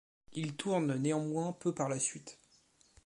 [0.33, 2.39] Il tourne néanmoins peu par la suite.